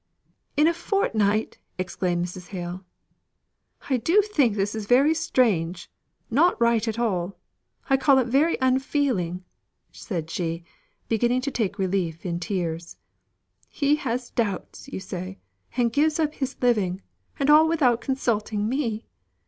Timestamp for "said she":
9.91-10.63